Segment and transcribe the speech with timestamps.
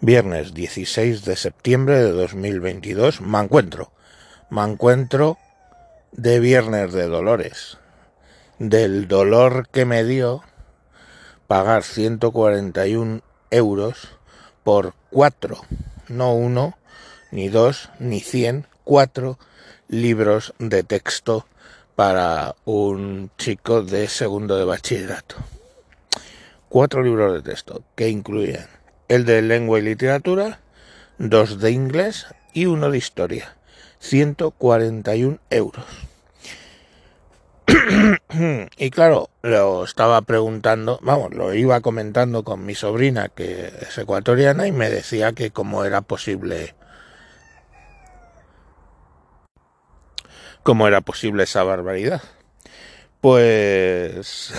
[0.00, 3.90] Viernes 16 de septiembre de 2022 me encuentro.
[4.48, 5.38] Me encuentro
[6.12, 7.78] de Viernes de Dolores.
[8.60, 10.44] Del dolor que me dio
[11.48, 14.10] pagar 141 euros
[14.62, 15.62] por cuatro,
[16.06, 16.78] no uno,
[17.32, 19.36] ni dos, ni cien, cuatro
[19.88, 21.44] libros de texto
[21.96, 25.34] para un chico de segundo de bachillerato.
[26.68, 28.77] Cuatro libros de texto que incluyen
[29.08, 30.60] el de lengua y literatura,
[31.18, 33.56] dos de inglés y uno de historia.
[34.00, 35.84] 141 euros.
[38.78, 44.66] y claro, lo estaba preguntando, vamos, lo iba comentando con mi sobrina que es ecuatoriana
[44.66, 46.74] y me decía que cómo era posible
[50.62, 52.22] cómo era posible esa barbaridad.
[53.20, 54.52] Pues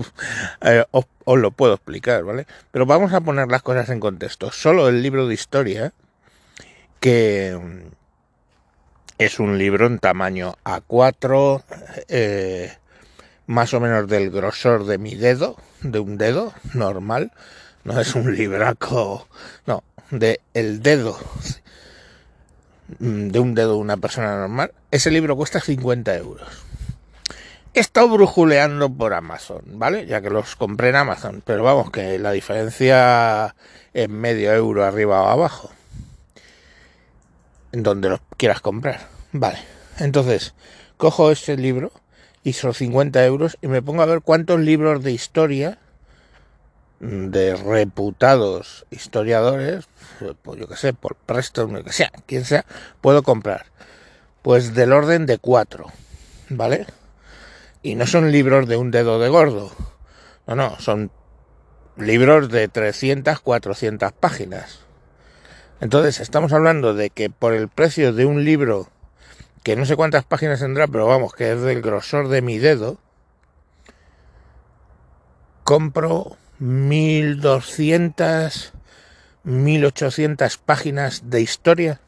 [0.60, 2.46] eh, os, lo puedo explicar, ¿vale?
[2.70, 4.52] Pero vamos a poner las cosas en contexto.
[4.52, 5.92] Solo el libro de historia,
[7.00, 7.88] que mm,
[9.18, 11.64] es un libro en tamaño A4,
[12.08, 12.72] eh,
[13.46, 17.32] más o menos del grosor de mi dedo, de un dedo normal,
[17.84, 19.26] no es un libraco,
[19.66, 21.18] no, de el dedo
[23.00, 24.72] mm, de un dedo de una persona normal.
[24.90, 26.48] Ese libro cuesta 50 euros.
[27.76, 30.06] He estado brujuleando por Amazon, ¿vale?
[30.06, 33.54] Ya que los compré en Amazon, pero vamos, que la diferencia
[33.92, 35.70] es medio euro arriba o abajo.
[37.72, 39.08] En donde los quieras comprar.
[39.32, 39.58] Vale.
[39.98, 40.54] Entonces,
[40.96, 41.92] cojo ese libro
[42.42, 45.78] y son 50 euros y me pongo a ver cuántos libros de historia
[46.98, 49.84] de reputados historiadores,
[50.40, 52.64] pues yo que sé, por Preston, que sea, quien sea,
[53.02, 53.66] puedo comprar.
[54.40, 55.92] Pues del orden de cuatro,
[56.48, 56.86] ¿vale?
[57.82, 59.70] Y no son libros de un dedo de gordo.
[60.46, 61.10] No, no, son
[61.96, 64.80] libros de 300, 400 páginas.
[65.80, 68.88] Entonces, estamos hablando de que por el precio de un libro,
[69.62, 72.98] que no sé cuántas páginas tendrá, pero vamos, que es del grosor de mi dedo,
[75.64, 78.72] compro 1200,
[79.44, 82.00] 1800 páginas de historia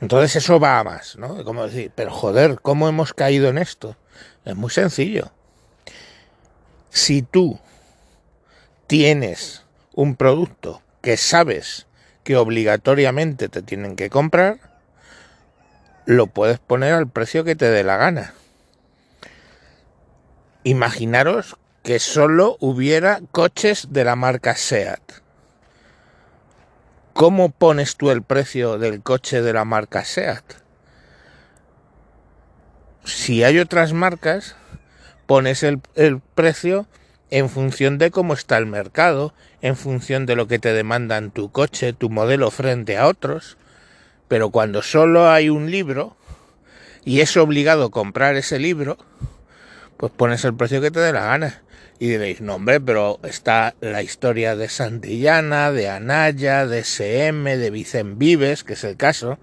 [0.00, 1.44] entonces eso va a más, ¿no?
[1.44, 3.96] Como decir, pero joder, ¿cómo hemos caído en esto?
[4.44, 5.32] Es muy sencillo.
[6.90, 7.58] Si tú
[8.86, 9.64] tienes
[9.94, 11.86] un producto que sabes
[12.22, 14.58] que obligatoriamente te tienen que comprar,
[16.06, 18.34] lo puedes poner al precio que te dé la gana.
[20.64, 25.00] Imaginaros que solo hubiera coches de la marca SEAT
[27.18, 30.44] ¿Cómo pones tú el precio del coche de la marca SEAT?
[33.02, 34.54] Si hay otras marcas,
[35.26, 35.80] pones el,
[36.36, 36.86] precio
[37.30, 41.50] en función de cómo está el mercado, en función de lo que te demandan tu
[41.50, 43.58] coche, tu modelo frente a otros.
[44.28, 46.16] Pero cuando solo hay un libro
[47.04, 48.96] y es obligado comprar ese libro,
[49.96, 51.62] pues pones el precio que te dé la gana.
[52.00, 57.70] Y diréis, no hombre, pero está la historia de Santillana, de Anaya, de SM, de
[57.70, 59.38] Vicen Vives, que es el caso.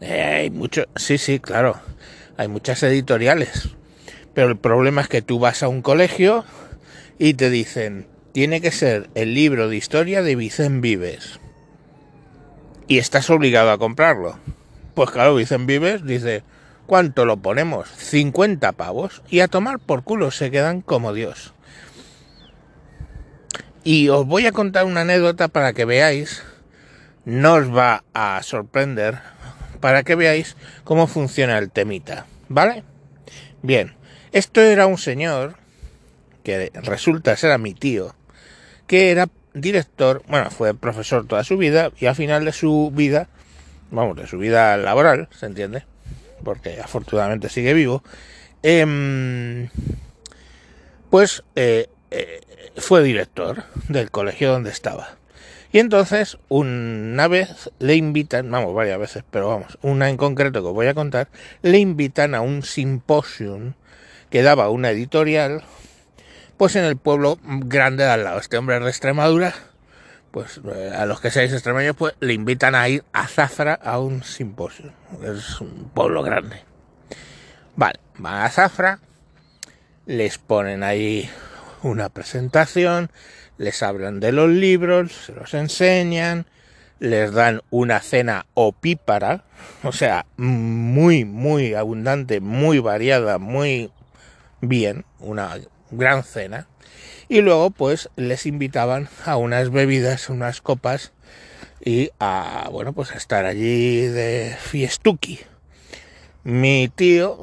[0.00, 0.52] Eh, hay
[0.96, 1.80] sí, sí, claro,
[2.36, 3.70] hay muchas editoriales.
[4.34, 6.44] Pero el problema es que tú vas a un colegio
[7.18, 11.40] y te dicen, tiene que ser el libro de historia de Vicen Vives.
[12.86, 14.38] Y estás obligado a comprarlo.
[14.94, 16.44] Pues claro, Vicen Vives dice,
[16.86, 17.88] ¿cuánto lo ponemos?
[17.96, 19.22] 50 pavos.
[19.28, 21.52] Y a tomar por culo se quedan como Dios.
[23.82, 26.42] Y os voy a contar una anécdota para que veáis,
[27.24, 29.20] no os va a sorprender,
[29.80, 32.84] para que veáis cómo funciona el temita, ¿vale?
[33.62, 33.94] Bien,
[34.32, 35.56] esto era un señor,
[36.44, 38.14] que resulta ser mi tío,
[38.86, 43.28] que era director, bueno, fue profesor toda su vida y al final de su vida,
[43.90, 45.84] vamos, de su vida laboral, ¿se entiende?
[46.44, 48.02] Porque afortunadamente sigue vivo,
[48.62, 49.68] eh,
[51.08, 52.40] pues eh, eh,
[52.76, 55.16] fue director del colegio donde estaba.
[55.72, 60.68] Y entonces, una vez le invitan, vamos, varias veces, pero vamos, una en concreto que
[60.68, 61.28] os voy a contar,
[61.62, 63.74] le invitan a un simposium
[64.30, 65.62] que daba una editorial,
[66.56, 68.40] pues en el pueblo grande de al lado.
[68.40, 69.54] Este hombre es de Extremadura,
[70.32, 73.98] pues eh, a los que seáis extremeños, pues le invitan a ir a Zafra a
[73.98, 74.90] un simposium.
[75.22, 76.62] Es un pueblo grande.
[77.76, 78.98] Vale, van a Zafra,
[80.06, 81.30] les ponen ahí
[81.82, 83.10] una presentación,
[83.58, 86.46] les hablan de los libros, se los enseñan,
[86.98, 89.44] les dan una cena opípara,
[89.82, 93.90] o sea, muy, muy abundante, muy variada, muy
[94.60, 95.58] bien, una
[95.90, 96.68] gran cena.
[97.28, 101.12] y luego pues les invitaban a unas bebidas, unas copas
[101.82, 105.40] y a, bueno, pues a estar allí de fiestuki.
[106.42, 107.42] Mi tío,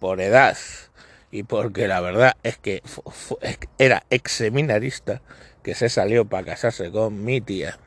[0.00, 0.56] por edad
[1.30, 2.82] y porque la verdad es que
[3.78, 5.20] era ex seminarista
[5.62, 7.78] que se salió para casarse con mi tía,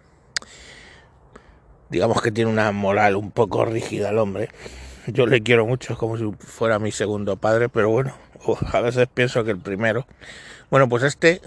[1.90, 4.50] digamos que tiene una moral un poco rígida el hombre.
[5.08, 8.16] Yo le quiero mucho, como si fuera mi segundo padre, pero bueno,
[8.72, 10.06] a veces pienso que el primero.
[10.70, 11.42] Bueno, pues este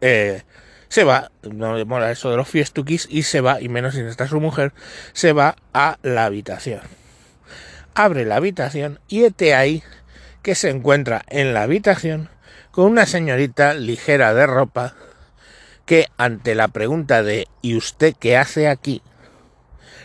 [0.00, 0.42] eh,
[0.88, 4.00] se va, no me mola eso de los fiestuquis, y se va, y menos si
[4.00, 4.72] está su mujer,
[5.12, 6.80] se va a la habitación.
[7.94, 9.82] Abre la habitación y este ahí
[10.42, 12.28] que se encuentra en la habitación
[12.70, 14.94] con una señorita ligera de ropa
[15.86, 19.02] que ante la pregunta de ¿y usted qué hace aquí?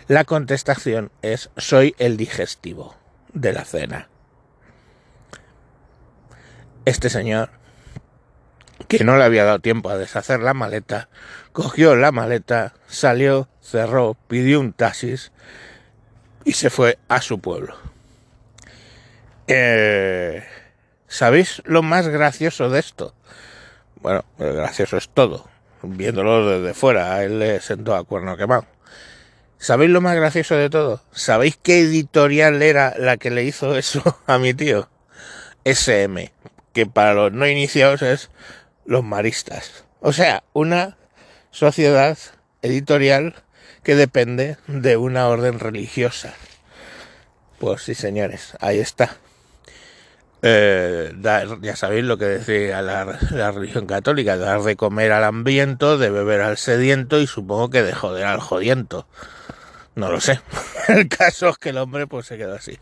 [0.08, 2.96] La contestación es soy el digestivo
[3.34, 4.10] de la cena.
[6.86, 7.50] Este señor,
[8.88, 11.10] que no le había dado tiempo a deshacer la maleta,
[11.52, 15.32] cogió la maleta, salió, cerró, pidió un taxis
[16.44, 17.76] y se fue a su pueblo.
[19.48, 20.05] Eh,
[21.16, 23.16] ¿Sabéis lo más gracioso de esto?
[24.02, 25.48] Bueno, gracioso es todo.
[25.82, 28.66] Viéndolo desde fuera, él le sentó a cuerno quemado.
[29.58, 31.02] ¿Sabéis lo más gracioso de todo?
[31.14, 34.90] ¿Sabéis qué editorial era la que le hizo eso a mi tío?
[35.64, 36.34] SM,
[36.74, 38.30] que para los no iniciados es
[38.86, 39.86] los maristas.
[40.02, 40.98] O sea, una
[41.52, 42.18] sociedad
[42.62, 43.36] editorial
[43.84, 46.34] que depende de una orden religiosa.
[47.58, 49.16] Pues sí, señores, ahí está.
[50.48, 51.12] Eh,
[51.62, 56.12] ya sabéis lo que decía la, la, religión católica, dar de comer al hambriento, de
[56.12, 59.08] beber al sediento y supongo que de joder al jodiento.
[59.96, 60.40] No lo sé.
[60.90, 62.78] El caso es que el hombre pues se quedó así.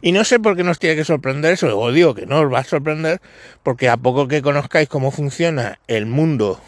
[0.00, 1.66] Y no sé por qué nos tiene que sorprender eso.
[1.66, 3.20] Luego digo que no os va a sorprender
[3.62, 6.60] porque a poco que conozcáis cómo funciona el mundo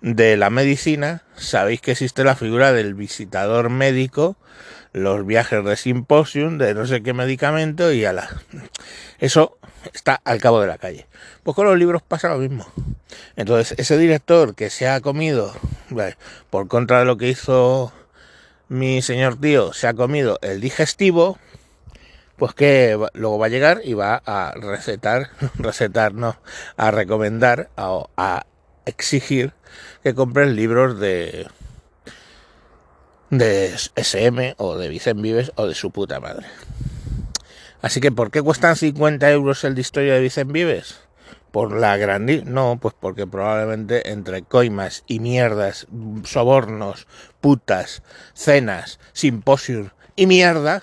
[0.00, 4.36] de la medicina, sabéis que existe la figura del visitador médico,
[4.92, 8.28] los viajes de simposium, de no sé qué medicamento y ala.
[9.18, 9.58] Eso
[9.92, 11.06] está al cabo de la calle.
[11.42, 12.66] Pues con los libros pasa lo mismo.
[13.36, 15.52] Entonces, ese director que se ha comido,
[16.48, 17.92] por contra de lo que hizo
[18.70, 21.38] mi señor tío se ha comido el digestivo,
[22.36, 26.38] pues que luego va a llegar y va a recetar, recetar no,
[26.76, 28.46] a recomendar, a, a
[28.86, 29.52] exigir
[30.04, 31.48] que compren libros de
[33.30, 36.46] de SM o de Vicen Vives o de su puta madre.
[37.82, 41.00] Así que, ¿por qué cuestan 50 euros el de de Vicen Vives?
[41.50, 42.50] Por la grandísima...
[42.50, 45.86] No, pues porque probablemente entre coimas y mierdas,
[46.24, 47.06] sobornos,
[47.40, 48.02] putas,
[48.34, 50.82] cenas, simposios y mierda,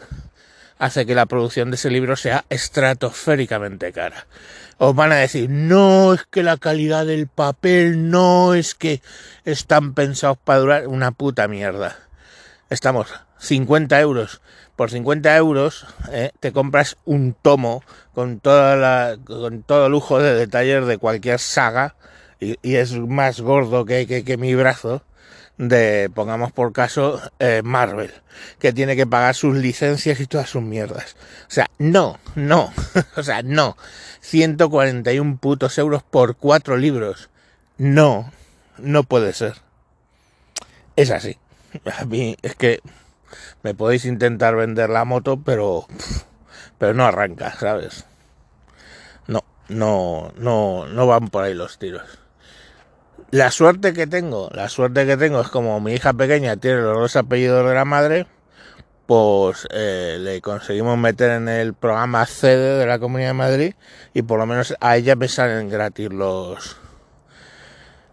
[0.79, 4.27] hace que la producción de ese libro sea estratosféricamente cara.
[4.77, 9.01] Os van a decir, no es que la calidad del papel, no es que
[9.43, 11.97] están pensados para durar una puta mierda.
[12.69, 13.07] Estamos
[13.39, 14.41] 50 euros
[14.77, 20.35] por 50 euros eh, te compras un tomo con, toda la, con todo lujo de
[20.35, 21.95] detalles de cualquier saga
[22.39, 25.01] y, es más gordo que, que, mi brazo
[25.57, 28.13] de, pongamos por caso, eh, Marvel,
[28.59, 31.15] que tiene que pagar sus licencias y todas sus mierdas.
[31.49, 32.71] O sea, no, no,
[33.17, 33.75] o sea, no.
[34.21, 37.31] 141 putos euros por cuatro libros.
[37.79, 38.31] No,
[38.77, 39.55] no puede ser.
[40.95, 41.37] Es así.
[41.99, 42.81] A mí es que
[43.63, 45.87] me podéis intentar vender la moto, pero,
[46.77, 48.05] pero no arranca, ¿sabes?
[49.27, 52.19] No, no, no, no van por ahí los tiros.
[53.31, 56.97] La suerte que tengo, la suerte que tengo es como mi hija pequeña tiene los
[56.97, 58.25] dos apellidos de la madre,
[59.05, 63.73] pues eh, le conseguimos meter en el programa CD de la Comunidad de Madrid
[64.13, 66.77] y por lo menos a ella me salen gratis los,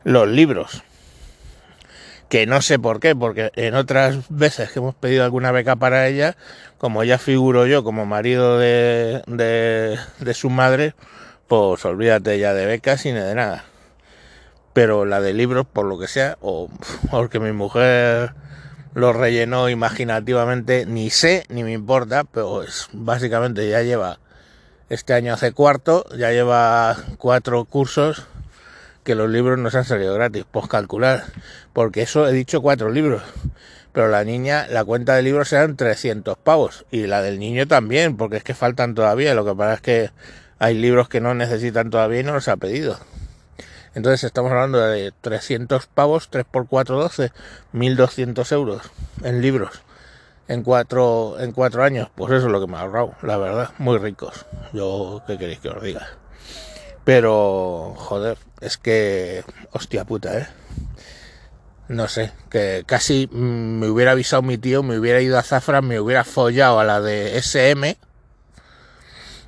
[0.04, 0.83] los libros
[2.35, 6.09] que no sé por qué, porque en otras veces que hemos pedido alguna beca para
[6.09, 6.37] ella,
[6.79, 10.97] como ya figuro yo como marido de, de, su madre,
[11.47, 13.67] pues olvídate ya de becas y ni de nada.
[14.73, 16.69] Pero la de libros, por lo que sea, o
[17.12, 18.33] porque mi mujer
[18.95, 24.19] lo rellenó imaginativamente, ni sé ni me importa, pero es, básicamente ya lleva,
[24.88, 28.26] este año hace cuarto, ya lleva cuatro cursos
[29.04, 31.25] que los libros nos han salido gratis, pues calcular,
[31.73, 33.23] porque eso he dicho cuatro libros,
[33.92, 38.16] pero la niña, la cuenta de libros eran 300 pavos, y la del niño también,
[38.16, 40.11] porque es que faltan todavía, lo que pasa es que
[40.58, 42.99] hay libros que no necesitan todavía y no los ha pedido.
[43.94, 47.30] Entonces estamos hablando de 300 pavos, 3 por 4, 12,
[47.73, 48.82] 1200 euros
[49.23, 49.84] en libros
[50.49, 52.08] en cuatro, en cuatro años.
[52.14, 54.46] Pues eso es lo que me ha ahorrado, la verdad, muy ricos.
[54.73, 56.06] Yo, ¿qué queréis que os diga?
[57.04, 60.49] Pero, joder, es que, hostia puta, ¿eh?
[61.88, 66.00] No sé, que casi me hubiera avisado mi tío, me hubiera ido a Zafra, me
[66.00, 67.99] hubiera follado a la de SM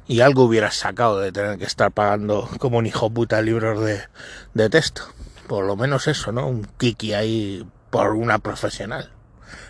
[0.06, 4.02] y algo hubiera sacado de tener que estar pagando como un hijo puta libros de,
[4.52, 5.02] de texto.
[5.46, 6.46] Por lo menos eso, ¿no?
[6.46, 9.10] Un kiki ahí por una profesional.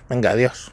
[0.09, 0.73] Venga, adiós.